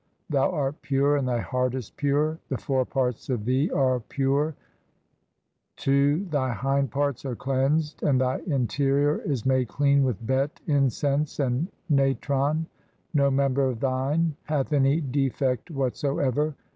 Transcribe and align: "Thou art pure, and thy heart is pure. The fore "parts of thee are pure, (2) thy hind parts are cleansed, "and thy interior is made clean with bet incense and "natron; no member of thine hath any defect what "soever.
"Thou 0.31 0.49
art 0.49 0.81
pure, 0.81 1.15
and 1.15 1.27
thy 1.27 1.41
heart 1.41 1.75
is 1.75 1.91
pure. 1.91 2.39
The 2.49 2.57
fore 2.57 2.85
"parts 2.85 3.29
of 3.29 3.45
thee 3.45 3.69
are 3.69 3.99
pure, 3.99 4.55
(2) 5.75 6.25
thy 6.25 6.53
hind 6.53 6.89
parts 6.89 7.23
are 7.23 7.35
cleansed, 7.35 8.01
"and 8.01 8.19
thy 8.19 8.39
interior 8.47 9.19
is 9.19 9.45
made 9.45 9.67
clean 9.67 10.03
with 10.03 10.25
bet 10.25 10.59
incense 10.65 11.39
and 11.39 11.67
"natron; 11.87 12.65
no 13.13 13.29
member 13.29 13.67
of 13.69 13.79
thine 13.79 14.35
hath 14.45 14.73
any 14.73 15.01
defect 15.01 15.69
what 15.69 15.95
"soever. 15.95 16.55